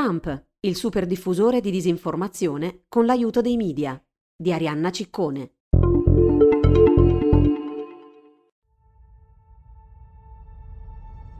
[0.00, 4.00] Trump, il superdiffusore di disinformazione con l'aiuto dei media,
[4.36, 5.54] di Arianna Ciccone.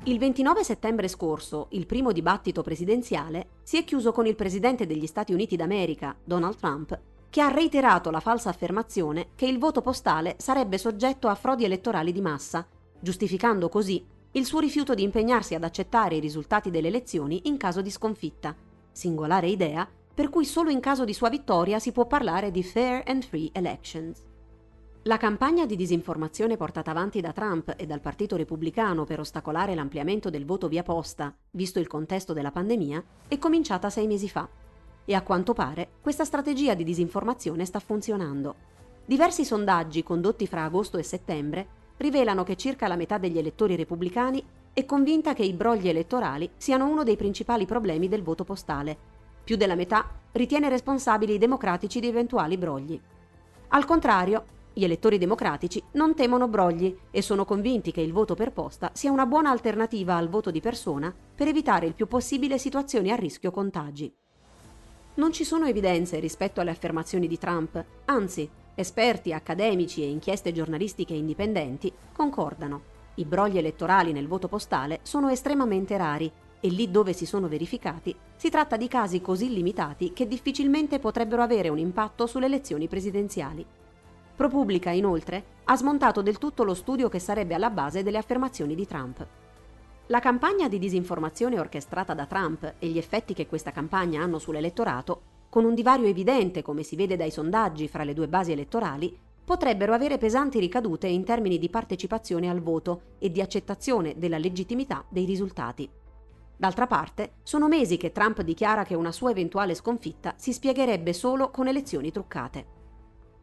[0.06, 5.06] Il 29 settembre scorso, il primo dibattito presidenziale si è chiuso con il presidente degli
[5.06, 7.00] Stati Uniti d'America, Donald Trump,
[7.30, 12.10] che ha reiterato la falsa affermazione che il voto postale sarebbe soggetto a frodi elettorali
[12.10, 12.66] di massa,
[12.98, 17.80] giustificando così il suo rifiuto di impegnarsi ad accettare i risultati delle elezioni in caso
[17.80, 18.54] di sconfitta,
[18.92, 19.88] singolare idea
[20.18, 23.50] per cui solo in caso di sua vittoria si può parlare di fair and free
[23.52, 24.20] elections.
[25.02, 30.28] La campagna di disinformazione portata avanti da Trump e dal Partito Repubblicano per ostacolare l'ampliamento
[30.28, 34.46] del voto via posta, visto il contesto della pandemia, è cominciata sei mesi fa.
[35.04, 38.54] E a quanto pare questa strategia di disinformazione sta funzionando.
[39.06, 41.66] Diversi sondaggi condotti fra agosto e settembre
[41.98, 46.86] rivelano che circa la metà degli elettori repubblicani è convinta che i brogli elettorali siano
[46.86, 48.96] uno dei principali problemi del voto postale.
[49.44, 53.00] Più della metà ritiene responsabili i democratici di eventuali brogli.
[53.68, 58.52] Al contrario, gli elettori democratici non temono brogli e sono convinti che il voto per
[58.52, 63.10] posta sia una buona alternativa al voto di persona per evitare il più possibile situazioni
[63.10, 64.14] a rischio contagi.
[65.14, 68.48] Non ci sono evidenze rispetto alle affermazioni di Trump, anzi,
[68.78, 72.96] esperti, accademici e inchieste giornalistiche indipendenti concordano.
[73.14, 78.14] I brogli elettorali nel voto postale sono estremamente rari e lì dove si sono verificati
[78.36, 83.66] si tratta di casi così limitati che difficilmente potrebbero avere un impatto sulle elezioni presidenziali.
[84.36, 88.86] ProPublica, inoltre, ha smontato del tutto lo studio che sarebbe alla base delle affermazioni di
[88.86, 89.26] Trump.
[90.06, 95.20] La campagna di disinformazione orchestrata da Trump e gli effetti che questa campagna hanno sull'elettorato,
[95.48, 99.94] con un divario evidente come si vede dai sondaggi fra le due basi elettorali, potrebbero
[99.94, 105.24] avere pesanti ricadute in termini di partecipazione al voto e di accettazione della legittimità dei
[105.24, 105.88] risultati.
[106.54, 111.50] D'altra parte, sono mesi che Trump dichiara che una sua eventuale sconfitta si spiegherebbe solo
[111.50, 112.66] con elezioni truccate.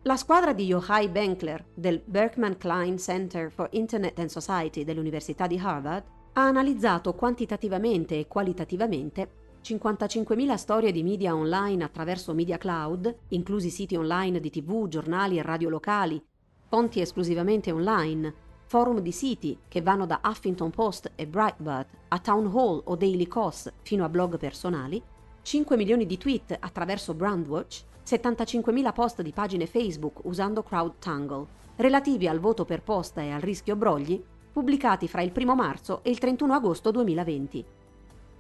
[0.04, 5.58] La squadra di Yochai Benkler del Berkman Klein Center for Internet and Society dell'Università di
[5.58, 13.72] Harvard ha analizzato quantitativamente e qualitativamente 55.000 storie di media online attraverso media cloud, inclusi
[13.72, 16.24] siti online di tv, giornali e radio locali,
[16.68, 18.32] fonti esclusivamente online,
[18.68, 23.26] forum di siti che vanno da Huffington Post e Breitbart a Town Hall o Daily
[23.26, 25.02] Kos fino a blog personali,
[25.42, 31.48] 5 milioni di tweet attraverso Brandwatch, 75.000 post di pagine Facebook usando CrowdTangle,
[31.78, 36.12] relativi al voto per posta e al rischio brogli, pubblicati fra il 1 marzo e
[36.12, 37.66] il 31 agosto 2020.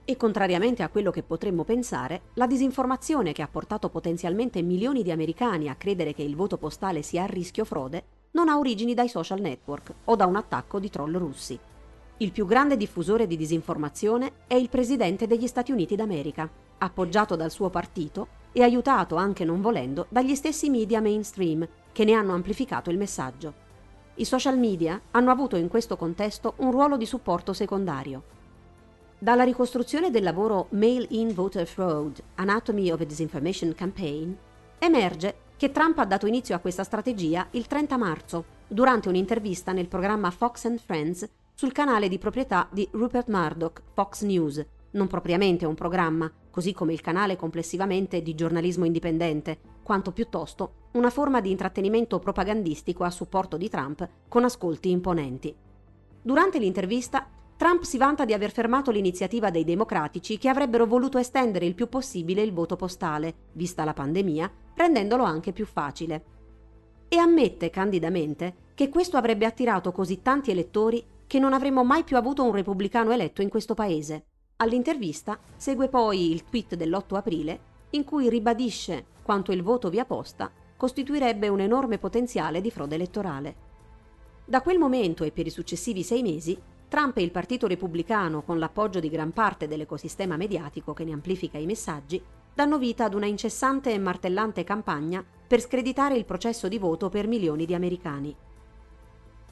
[0.07, 5.09] E contrariamente a quello che potremmo pensare, la disinformazione che ha portato potenzialmente milioni di
[5.09, 9.09] americani a credere che il voto postale sia a rischio frode non ha origini dai
[9.09, 11.57] social network o da un attacco di troll russi.
[12.17, 17.49] Il più grande diffusore di disinformazione è il presidente degli Stati Uniti d'America, appoggiato dal
[17.49, 22.91] suo partito e aiutato anche non volendo dagli stessi media mainstream che ne hanno amplificato
[22.91, 23.53] il messaggio.
[24.16, 28.34] I social media hanno avuto in questo contesto un ruolo di supporto secondario
[29.25, 34.31] dalla ricostruzione del lavoro Mail-in Voter Fraud, Anatomy of a Disinformation Campaign,
[34.77, 39.87] emerge che Trump ha dato inizio a questa strategia il 30 marzo, durante un'intervista nel
[39.87, 45.65] programma Fox and Friends sul canale di proprietà di Rupert Murdoch, Fox News, non propriamente
[45.65, 51.49] un programma, così come il canale complessivamente di giornalismo indipendente, quanto piuttosto una forma di
[51.49, 55.55] intrattenimento propagandistico a supporto di Trump con ascolti imponenti.
[56.21, 57.27] Durante l'intervista
[57.57, 61.88] Trump si vanta di aver fermato l'iniziativa dei democratici che avrebbero voluto estendere il più
[61.88, 66.23] possibile il voto postale, vista la pandemia, rendendolo anche più facile.
[67.07, 72.17] E ammette candidamente che questo avrebbe attirato così tanti elettori che non avremmo mai più
[72.17, 74.25] avuto un repubblicano eletto in questo paese.
[74.57, 77.59] All'intervista segue poi il tweet dell'8 aprile
[77.91, 83.55] in cui ribadisce quanto il voto via posta costituirebbe un enorme potenziale di frode elettorale.
[84.43, 88.59] Da quel momento e per i successivi sei mesi Trump e il Partito Repubblicano, con
[88.59, 92.22] l'appoggio di gran parte dell'ecosistema mediatico che ne amplifica i messaggi,
[92.53, 97.28] danno vita ad una incessante e martellante campagna per screditare il processo di voto per
[97.28, 98.35] milioni di americani.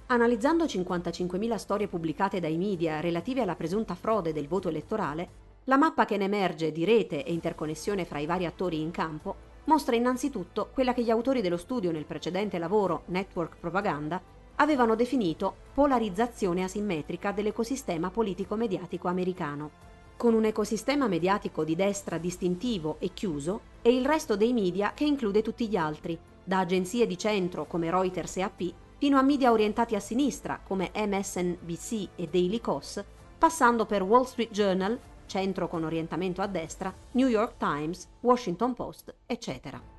[0.07, 6.05] Analizzando 55.000 storie pubblicate dai media relative alla presunta frode del voto elettorale, la mappa
[6.05, 10.69] che ne emerge di rete e interconnessione fra i vari attori in campo mostra innanzitutto
[10.73, 14.21] quella che gli autori dello studio nel precedente lavoro Network Propaganda
[14.55, 19.71] avevano definito polarizzazione asimmetrica dell'ecosistema politico-mediatico americano,
[20.15, 25.03] con un ecosistema mediatico di destra distintivo e chiuso e il resto dei media che
[25.03, 29.51] include tutti gli altri, da agenzie di centro come Reuters e AP fino a media
[29.51, 33.03] orientati a sinistra come MSNBC e Daily Kos,
[33.37, 39.13] passando per Wall Street Journal, centro con orientamento a destra, New York Times, Washington Post,
[39.25, 39.92] eccetera.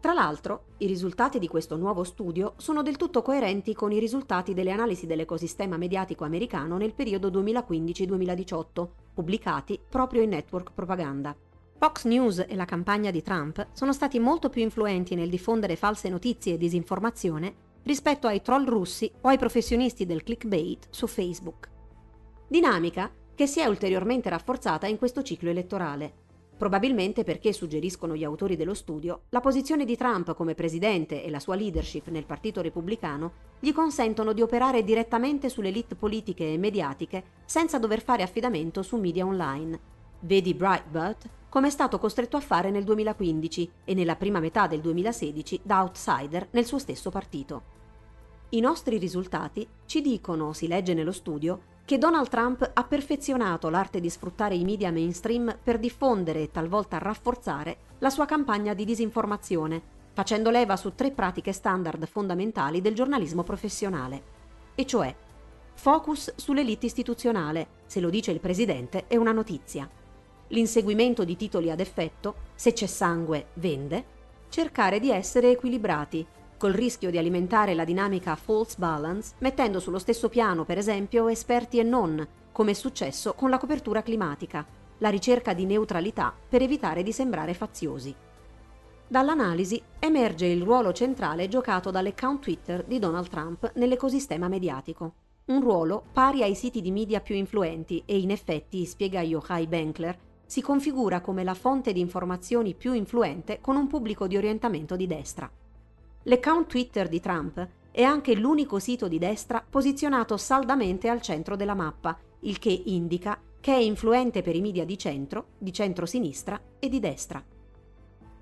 [0.00, 4.54] Tra l'altro, i risultati di questo nuovo studio sono del tutto coerenti con i risultati
[4.54, 11.36] delle analisi dell'ecosistema mediatico americano nel periodo 2015-2018, pubblicati proprio in Network Propaganda.
[11.78, 16.08] Fox News e la campagna di Trump sono stati molto più influenti nel diffondere false
[16.08, 21.70] notizie e disinformazione rispetto ai troll russi o ai professionisti del clickbait su Facebook.
[22.46, 26.26] Dinamica che si è ulteriormente rafforzata in questo ciclo elettorale,
[26.58, 31.38] probabilmente perché suggeriscono gli autori dello studio, la posizione di Trump come presidente e la
[31.38, 37.22] sua leadership nel Partito Repubblicano gli consentono di operare direttamente sulle elite politiche e mediatiche
[37.44, 39.78] senza dover fare affidamento su media online.
[40.20, 44.80] Vedi Breitbart come è stato costretto a fare nel 2015 e nella prima metà del
[44.80, 47.76] 2016 da outsider nel suo stesso partito.
[48.50, 53.98] I nostri risultati ci dicono, si legge nello studio, che Donald Trump ha perfezionato l'arte
[53.98, 59.80] di sfruttare i media mainstream per diffondere e talvolta rafforzare la sua campagna di disinformazione,
[60.12, 64.22] facendo leva su tre pratiche standard fondamentali del giornalismo professionale,
[64.74, 65.16] e cioè
[65.72, 69.88] focus sull'elite istituzionale, se lo dice il presidente è una notizia,
[70.48, 74.04] l'inseguimento di titoli ad effetto, se c'è sangue vende,
[74.50, 76.26] cercare di essere equilibrati,
[76.58, 81.78] col rischio di alimentare la dinamica false balance, mettendo sullo stesso piano, per esempio, esperti
[81.78, 84.66] e non, come è successo con la copertura climatica,
[84.98, 88.14] la ricerca di neutralità per evitare di sembrare faziosi.
[89.06, 95.12] Dall'analisi emerge il ruolo centrale giocato dall'account Twitter di Donald Trump nell'ecosistema mediatico.
[95.46, 100.18] Un ruolo pari ai siti di media più influenti e in effetti, spiega Yochai Benkler,
[100.44, 105.06] si configura come la fonte di informazioni più influente con un pubblico di orientamento di
[105.06, 105.50] destra.
[106.28, 111.72] L'account Twitter di Trump è anche l'unico sito di destra posizionato saldamente al centro della
[111.72, 116.90] mappa, il che indica che è influente per i media di centro, di centro-sinistra e
[116.90, 117.42] di destra.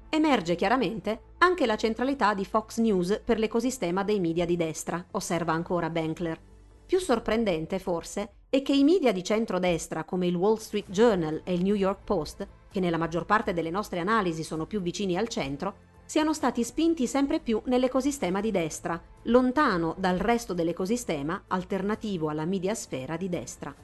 [0.08, 5.52] Emerge chiaramente anche la centralità di Fox News per l'ecosistema dei media di destra, osserva
[5.52, 6.40] ancora Benkler.
[6.84, 11.54] Più sorprendente, forse, è che i media di centro-destra come il Wall Street Journal e
[11.54, 15.28] il New York Post, che nella maggior parte delle nostre analisi sono più vicini al
[15.28, 22.44] centro, siano stati spinti sempre più nell'ecosistema di destra, lontano dal resto dell'ecosistema alternativo alla
[22.44, 23.74] mediasfera di destra.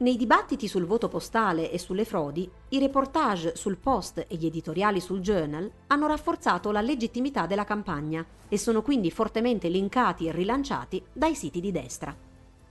[0.00, 5.00] Nei dibattiti sul voto postale e sulle frodi, i reportage sul post e gli editoriali
[5.00, 11.02] sul journal hanno rafforzato la legittimità della campagna e sono quindi fortemente linkati e rilanciati
[11.12, 12.14] dai siti di destra.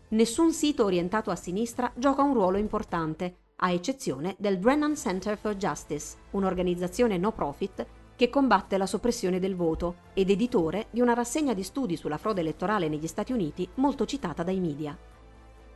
[0.10, 5.56] Nessun sito orientato a sinistra gioca un ruolo importante, a eccezione del Brennan Center for
[5.56, 7.86] Justice, un'organizzazione no profit
[8.18, 12.42] che combatte la soppressione del voto ed editore di una rassegna di studi sulla frode
[12.42, 14.98] elettorale negli Stati Uniti molto citata dai media.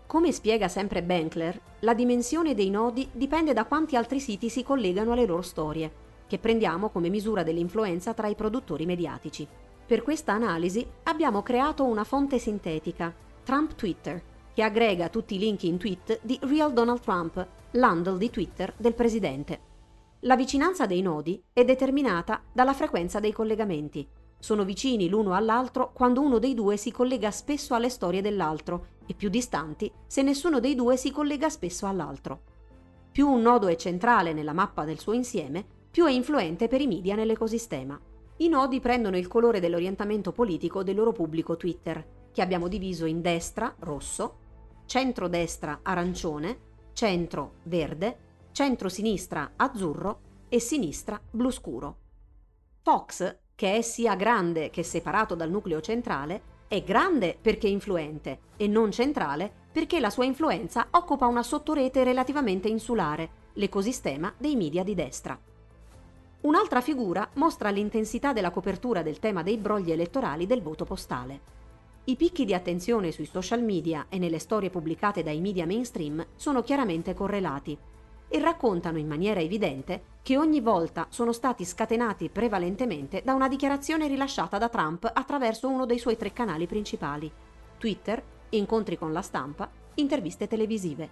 [0.07, 5.11] Come spiega sempre Benkler, la dimensione dei nodi dipende da quanti altri siti si collegano
[5.11, 5.89] alle loro storie,
[6.27, 9.47] che prendiamo come misura dell'influenza tra i produttori mediatici.
[9.85, 13.13] Per questa analisi abbiamo creato una fonte sintetica,
[13.43, 14.21] Trump Twitter,
[14.53, 18.93] che aggrega tutti i link in tweet di Real Donald Trump, l'handle di Twitter del
[18.95, 19.70] presidente.
[20.25, 24.07] La vicinanza dei nodi è determinata dalla frequenza dei collegamenti.
[24.37, 29.15] Sono vicini l'uno all'altro quando uno dei due si collega spesso alle storie dell'altro e
[29.15, 32.41] più distanti se nessuno dei due si collega spesso all'altro.
[33.11, 36.87] Più un nodo è centrale nella mappa del suo insieme, più è influente per i
[36.87, 37.99] media nell'ecosistema.
[38.37, 43.21] I nodi prendono il colore dell'orientamento politico del loro pubblico Twitter, che abbiamo diviso in
[43.21, 44.37] destra, rosso,
[44.85, 46.59] centro-destra, arancione,
[46.93, 51.97] centro, verde, centro-sinistra azzurro e sinistra blu scuro.
[52.81, 58.67] Fox, che è sia grande che separato dal nucleo centrale, è grande perché influente e
[58.67, 64.95] non centrale perché la sua influenza occupa una sottorete relativamente insulare, l'ecosistema dei media di
[64.95, 65.39] destra.
[66.41, 71.59] Un'altra figura mostra l'intensità della copertura del tema dei brogli elettorali del voto postale.
[72.05, 76.63] I picchi di attenzione sui social media e nelle storie pubblicate dai media mainstream sono
[76.63, 77.77] chiaramente correlati
[78.33, 84.07] e raccontano in maniera evidente che ogni volta sono stati scatenati prevalentemente da una dichiarazione
[84.07, 87.29] rilasciata da Trump attraverso uno dei suoi tre canali principali,
[87.77, 91.09] Twitter, incontri con la stampa, interviste televisive.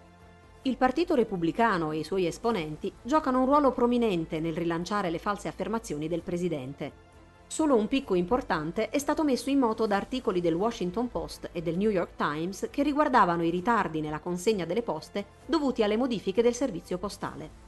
[0.62, 5.50] Il Partito Repubblicano e i suoi esponenti giocano un ruolo prominente nel rilanciare le false
[5.50, 7.09] affermazioni del presidente.
[7.52, 11.64] Solo un picco importante è stato messo in moto da articoli del Washington Post e
[11.64, 16.44] del New York Times che riguardavano i ritardi nella consegna delle poste dovuti alle modifiche
[16.44, 17.68] del servizio postale.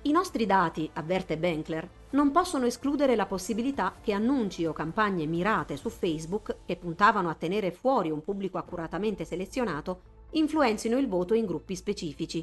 [0.00, 5.76] I nostri dati, avverte Benkler, non possono escludere la possibilità che annunci o campagne mirate
[5.76, 11.44] su Facebook, che puntavano a tenere fuori un pubblico accuratamente selezionato, influenzino il voto in
[11.44, 12.42] gruppi specifici.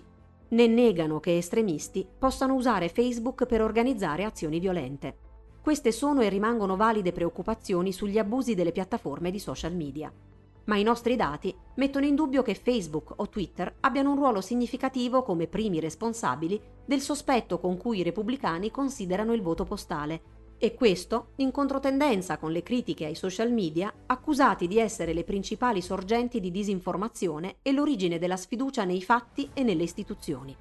[0.49, 5.20] né negano che estremisti possano usare Facebook per organizzare azioni violente.
[5.61, 10.11] Queste sono e rimangono valide preoccupazioni sugli abusi delle piattaforme di social media.
[10.65, 15.21] Ma i nostri dati mettono in dubbio che Facebook o Twitter abbiano un ruolo significativo
[15.21, 21.29] come primi responsabili del sospetto con cui i repubblicani considerano il voto postale e questo
[21.37, 26.49] in controtendenza con le critiche ai social media accusati di essere le principali sorgenti di
[26.49, 30.55] disinformazione e l'origine della sfiducia nei fatti e nelle istituzioni.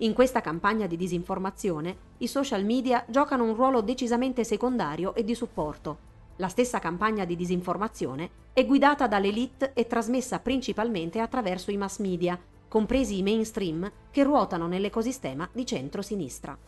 [0.00, 5.34] In questa campagna di disinformazione i social media giocano un ruolo decisamente secondario e di
[5.34, 6.04] supporto.
[6.36, 12.38] La stessa campagna di disinformazione è guidata dall'elite e trasmessa principalmente attraverso i mass media,
[12.68, 16.58] compresi i mainstream che ruotano nell'ecosistema di centro-sinistra.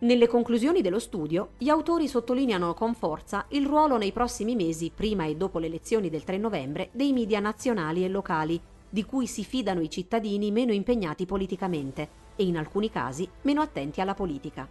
[0.00, 5.26] Nelle conclusioni dello studio, gli autori sottolineano con forza il ruolo nei prossimi mesi, prima
[5.26, 9.44] e dopo le elezioni del 3 novembre, dei media nazionali e locali, di cui si
[9.44, 14.68] fidano i cittadini meno impegnati politicamente e in alcuni casi meno attenti alla politica.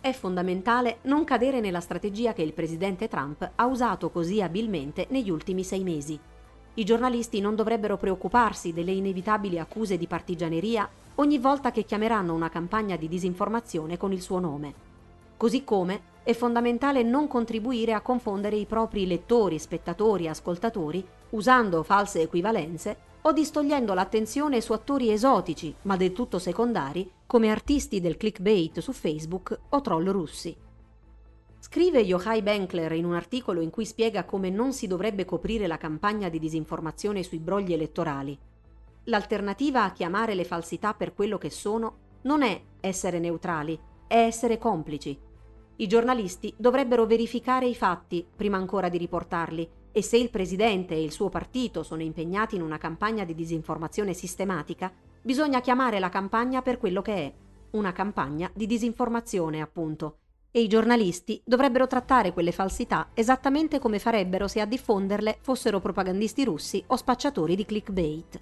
[0.00, 5.30] È fondamentale non cadere nella strategia che il presidente Trump ha usato così abilmente negli
[5.30, 6.18] ultimi sei mesi.
[6.74, 12.48] I giornalisti non dovrebbero preoccuparsi delle inevitabili accuse di partigianeria ogni volta che chiameranno una
[12.48, 14.74] campagna di disinformazione con il suo nome.
[15.36, 22.22] Così come è fondamentale non contribuire a confondere i propri lettori, spettatori, ascoltatori usando false
[22.22, 22.96] equivalenze
[23.26, 28.92] o distogliendo l'attenzione su attori esotici, ma del tutto secondari, come artisti del clickbait su
[28.92, 30.54] Facebook o troll russi.
[31.58, 35.78] Scrive Yochai Benkler in un articolo in cui spiega come non si dovrebbe coprire la
[35.78, 38.38] campagna di disinformazione sui brogli elettorali.
[39.04, 44.58] L'alternativa a chiamare le falsità per quello che sono non è essere neutrali, è essere
[44.58, 45.18] complici.
[45.76, 51.04] I giornalisti dovrebbero verificare i fatti prima ancora di riportarli e se il presidente e
[51.04, 56.62] il suo partito sono impegnati in una campagna di disinformazione sistematica, bisogna chiamare la campagna
[56.62, 57.32] per quello che è,
[57.70, 60.16] una campagna di disinformazione, appunto.
[60.50, 66.42] E i giornalisti dovrebbero trattare quelle falsità esattamente come farebbero se a diffonderle fossero propagandisti
[66.42, 68.40] russi o spacciatori di clickbait.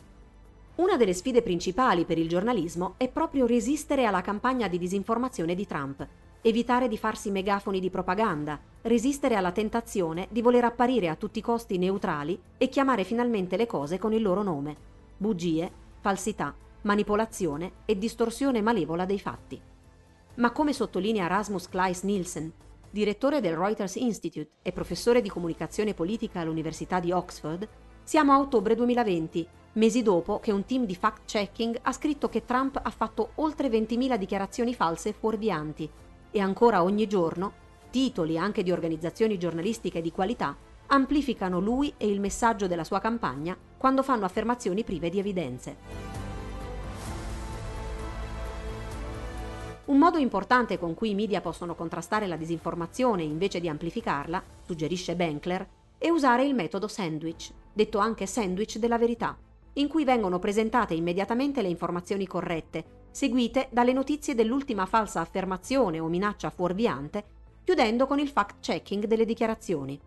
[0.77, 5.67] Una delle sfide principali per il giornalismo è proprio resistere alla campagna di disinformazione di
[5.67, 6.09] Trump,
[6.43, 11.43] evitare di farsi megafoni di propaganda, resistere alla tentazione di voler apparire a tutti i
[11.43, 14.77] costi neutrali e chiamare finalmente le cose con il loro nome.
[15.17, 15.71] Bugie,
[16.01, 19.61] falsità, manipolazione e distorsione malevola dei fatti.
[20.35, 22.53] Ma come sottolinea Rasmus Kleis Nielsen,
[22.91, 27.69] direttore del Reuters Institute e professore di comunicazione politica all'Università di Oxford,
[28.03, 32.79] siamo a ottobre 2020 mesi dopo che un team di fact-checking ha scritto che Trump
[32.83, 35.89] ha fatto oltre 20.000 dichiarazioni false fuorvianti
[36.33, 37.53] e ancora ogni giorno
[37.91, 43.57] titoli anche di organizzazioni giornalistiche di qualità amplificano lui e il messaggio della sua campagna
[43.77, 45.77] quando fanno affermazioni prive di evidenze.
[49.85, 55.15] Un modo importante con cui i media possono contrastare la disinformazione invece di amplificarla, suggerisce
[55.15, 59.37] Benkler, è usare il metodo sandwich, detto anche sandwich della verità
[59.75, 66.09] in cui vengono presentate immediatamente le informazioni corrette, seguite dalle notizie dell'ultima falsa affermazione o
[66.09, 67.25] minaccia fuorviante,
[67.63, 70.01] chiudendo con il fact-checking delle dichiarazioni.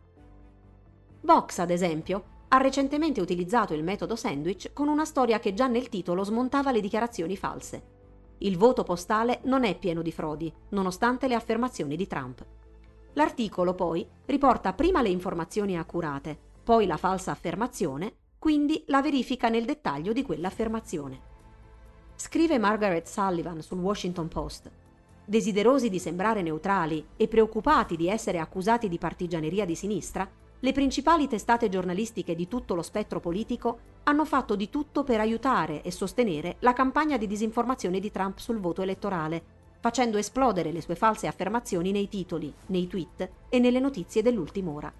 [1.21, 5.87] Vox, ad esempio, ha recentemente utilizzato il metodo sandwich con una storia che già nel
[5.87, 7.93] titolo smontava le dichiarazioni false.
[8.39, 12.45] Il voto postale non è pieno di frodi, nonostante le affermazioni di Trump.
[13.13, 19.65] L'articolo poi riporta prima le informazioni accurate, poi la falsa affermazione quindi la verifica nel
[19.65, 21.34] dettaglio di quell'affermazione.
[22.17, 24.71] Scrive Margaret Sullivan sul Washington Post.
[25.25, 31.27] Desiderosi di sembrare neutrali e preoccupati di essere accusati di partigianeria di sinistra, le principali
[31.27, 36.55] testate giornalistiche di tutto lo spettro politico hanno fatto di tutto per aiutare e sostenere
[36.59, 39.43] la campagna di disinformazione di Trump sul voto elettorale,
[39.81, 44.93] facendo esplodere le sue false affermazioni nei titoli, nei tweet e nelle notizie dell'ultima ora.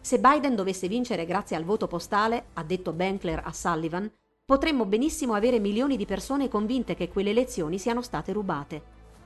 [0.00, 4.10] Se Biden dovesse vincere grazie al voto postale, ha detto Benkler a Sullivan,
[4.46, 8.82] potremmo benissimo avere milioni di persone convinte che quelle elezioni siano state rubate.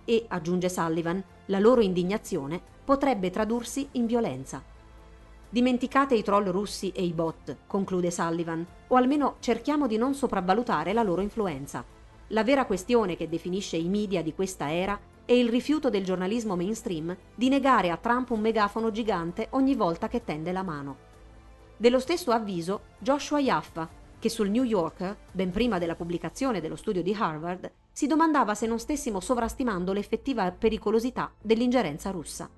[0.07, 4.65] E, aggiunge Sullivan, la loro indignazione potrebbe tradursi in violenza.
[5.51, 10.95] Dimenticate i troll russi e i bot, conclude Sullivan, o almeno cerchiamo di non sopravvalutare
[10.95, 11.85] la loro influenza.
[12.29, 16.57] La vera questione che definisce i media di questa era e il rifiuto del giornalismo
[16.57, 21.09] mainstream di negare a Trump un megafono gigante ogni volta che tende la mano.
[21.77, 27.03] Dello stesso avviso Joshua Yaffa, che sul New Yorker, ben prima della pubblicazione dello studio
[27.03, 32.49] di Harvard, si domandava se non stessimo sovrastimando l'effettiva pericolosità dell'ingerenza russa.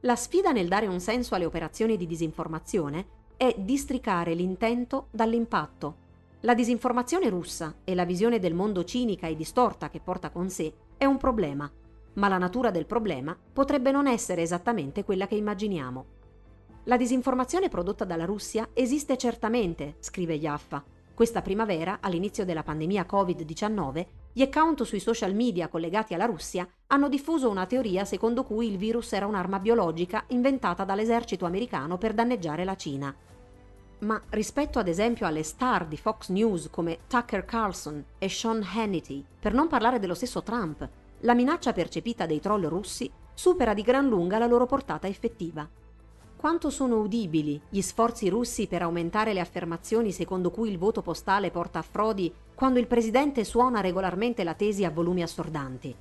[0.00, 5.96] La sfida nel dare un senso alle operazioni di disinformazione è districare l'intento dall'impatto
[6.40, 10.72] La disinformazione russa e la visione del mondo cinica e distorta che porta con sé
[10.96, 11.70] è un problema,
[12.14, 16.18] ma la natura del problema potrebbe non essere esattamente quella che immaginiamo.
[16.84, 20.82] La disinformazione prodotta dalla Russia esiste certamente, scrive Jaffa.
[21.14, 27.08] Questa primavera, all'inizio della pandemia Covid-19, gli account sui social media collegati alla Russia hanno
[27.08, 32.64] diffuso una teoria secondo cui il virus era un'arma biologica inventata dall'esercito americano per danneggiare
[32.64, 33.14] la Cina
[34.00, 39.24] ma rispetto ad esempio alle star di Fox News come Tucker Carlson e Sean Hannity,
[39.38, 40.88] per non parlare dello stesso Trump,
[41.20, 45.68] la minaccia percepita dei troll russi supera di gran lunga la loro portata effettiva.
[46.40, 51.50] Quanto sono udibili gli sforzi russi per aumentare le affermazioni secondo cui il voto postale
[51.50, 55.94] porta a frodi quando il presidente suona regolarmente la tesi a volumi assordanti?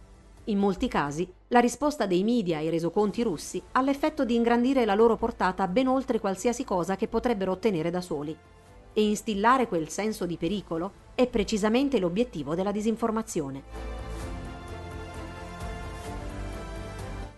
[0.46, 4.96] In molti casi, la risposta dei media ai resoconti russi ha l'effetto di ingrandire la
[4.96, 8.34] loro portata ben oltre qualsiasi cosa che potrebbero ottenere da soli.
[8.94, 14.09] E instillare quel senso di pericolo è precisamente l'obiettivo della disinformazione.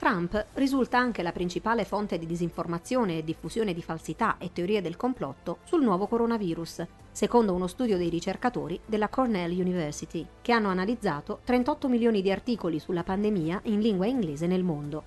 [0.02, 4.98] Trump risulta anche la principale fonte di disinformazione e diffusione di falsità e teorie del
[4.98, 11.42] complotto sul nuovo coronavirus, secondo uno studio dei ricercatori della Cornell University, che hanno analizzato
[11.44, 15.04] 38 milioni di articoli sulla pandemia in lingua inglese nel mondo.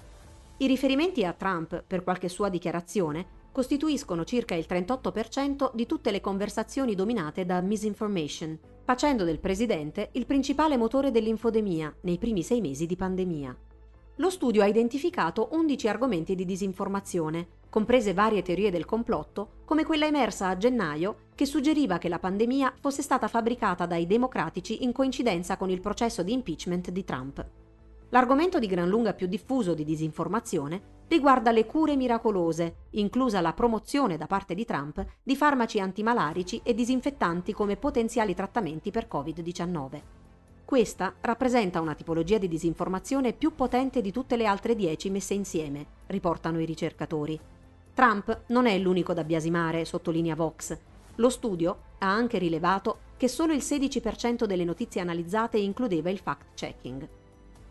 [0.58, 6.20] I riferimenti a Trump, per qualche sua dichiarazione, costituiscono circa il 38% di tutte le
[6.20, 12.86] conversazioni dominate da misinformation, facendo del presidente il principale motore dell'infodemia nei primi sei mesi
[12.86, 13.56] di pandemia.
[14.18, 20.06] Lo studio ha identificato 11 argomenti di disinformazione, comprese varie teorie del complotto, come quella
[20.06, 25.56] emersa a gennaio che suggeriva che la pandemia fosse stata fabbricata dai democratici in coincidenza
[25.56, 27.44] con il processo di impeachment di Trump.
[28.10, 34.16] L'argomento di gran lunga più diffuso di disinformazione riguarda le cure miracolose, inclusa la promozione
[34.16, 40.23] da parte di Trump di farmaci antimalarici e disinfettanti come potenziali trattamenti per Covid-19.
[40.74, 45.86] Questa rappresenta una tipologia di disinformazione più potente di tutte le altre dieci messe insieme,
[46.08, 47.38] riportano i ricercatori.
[47.94, 50.76] Trump non è l'unico da biasimare, sottolinea Vox.
[51.14, 57.08] Lo studio ha anche rilevato che solo il 16% delle notizie analizzate includeva il fact-checking.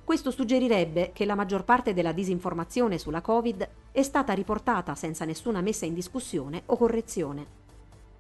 [0.06, 5.60] Questo suggerirebbe che la maggior parte della disinformazione sulla Covid è stata riportata senza nessuna
[5.60, 7.48] messa in discussione o correzione.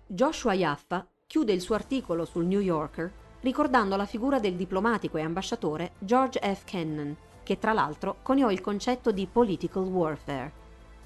[0.05, 5.21] Joshua Yaffa chiude il suo articolo sul New Yorker ricordando la figura del diplomatico e
[5.21, 6.63] ambasciatore George F.
[6.63, 10.51] Kennan, che tra l'altro coniò il concetto di political warfare.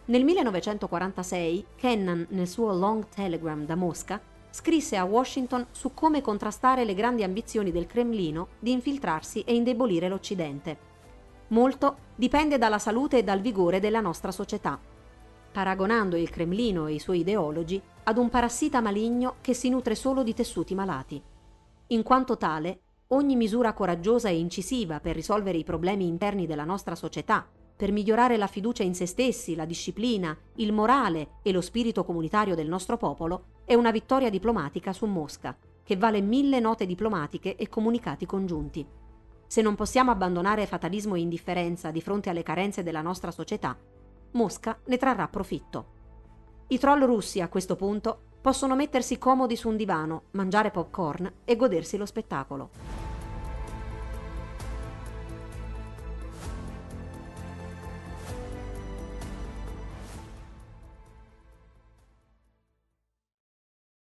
[0.06, 4.21] Nel 1946 Kennan, nel suo Long Telegram da Mosca,
[4.52, 10.08] scrisse a Washington su come contrastare le grandi ambizioni del Cremlino di infiltrarsi e indebolire
[10.08, 10.78] l'Occidente.
[11.50, 14.80] Molto dipende dalla salute e dal vigore della nostra società,
[15.52, 20.21] paragonando il Cremlino e i suoi ideologi ad un parassita maligno che si nutre solo
[20.21, 21.26] di tessuti malati.
[21.89, 26.95] In quanto tale, ogni misura coraggiosa e incisiva per risolvere i problemi interni della nostra
[26.95, 27.47] società,
[27.78, 32.56] per migliorare la fiducia in se stessi, la disciplina, il morale e lo spirito comunitario
[32.56, 37.69] del nostro popolo, è una vittoria diplomatica su Mosca, che vale mille note diplomatiche e
[37.69, 38.86] comunicati congiunti.
[39.47, 43.78] Se non possiamo abbandonare fatalismo e indifferenza di fronte alle carenze della nostra società,
[44.32, 45.95] Mosca ne trarrà profitto.
[46.67, 51.57] I troll russi a questo punto possono mettersi comodi su un divano, mangiare popcorn e
[51.57, 53.06] godersi lo spettacolo.